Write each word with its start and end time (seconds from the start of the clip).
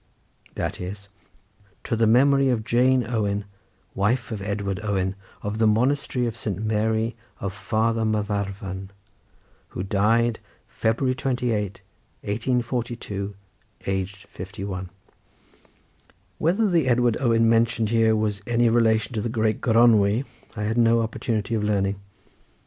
i.e. 0.57 0.93
"To 1.83 1.95
the 1.95 2.07
memory 2.07 2.49
of 2.49 2.63
Jane 2.63 3.05
Owen 3.07 3.45
wife 3.93 4.31
of 4.31 4.41
Edward 4.41 4.79
Owen, 4.81 5.13
of 5.43 5.59
the 5.59 5.67
monastery 5.67 6.25
of 6.25 6.35
St. 6.35 6.59
Mary 6.65 7.15
of 7.39 7.53
farther 7.53 8.03
Mathafarn, 8.03 8.89
who 9.67 9.83
died 9.83 10.39
February 10.67 11.13
28, 11.13 11.81
1842, 12.23 13.35
aged 13.85 14.27
fifty 14.27 14.63
one." 14.63 14.89
Whether 16.39 16.67
the 16.67 16.87
Edward 16.87 17.17
Owen 17.19 17.47
mentioned 17.47 17.89
here 17.89 18.15
was 18.15 18.41
any 18.47 18.69
relation 18.69 19.13
to 19.13 19.21
the 19.21 19.29
great 19.29 19.61
Gronwy, 19.61 20.25
I 20.55 20.63
had 20.63 20.79
no 20.79 21.03
opportunity 21.03 21.53
of 21.53 21.63
learning. 21.63 21.99